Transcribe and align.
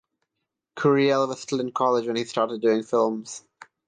Curiel 0.77 1.27
was 1.27 1.41
still 1.41 1.59
in 1.59 1.71
college 1.71 2.07
when 2.07 2.15
he 2.15 2.23
started 2.25 2.59
doing 2.59 2.81
films. 2.81 3.43